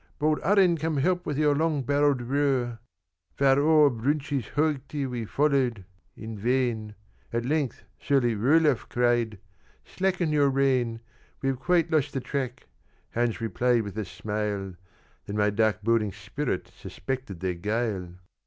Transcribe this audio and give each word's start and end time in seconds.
Bold 0.17 0.39
Arend 0.43 0.79
come 0.79 0.97
help 0.97 1.27
with 1.27 1.37
your 1.37 1.53
long 1.53 1.83
barrelled 1.83 2.23
roer.' 2.23 2.79
"Far 3.37 3.59
o'er 3.59 3.91
Bruintjes 3.91 4.47
hoogtè 4.55 5.07
we 5.07 5.25
followed 5.25 5.85
in 6.15 6.39
vain: 6.39 6.95
At 7.31 7.45
length 7.45 7.83
surly 7.99 8.33
Roelof 8.33 8.89
cried, 8.89 9.37
'Slacken 9.85 10.31
your 10.31 10.49
rein; 10.49 11.01
We 11.43 11.49
have 11.49 11.59
quite 11.59 11.91
lost 11.91 12.13
the 12.13 12.19
track' 12.19 12.65
Hans 13.11 13.39
replied 13.39 13.83
with 13.83 13.95
a 13.95 14.05
smile, 14.05 14.73
Then 15.27 15.37
my 15.37 15.51
dark 15.51 15.83
boding 15.83 16.13
spirit 16.13 16.71
suspected 16.79 17.39
their 17.39 17.53
guile. 17.53 18.15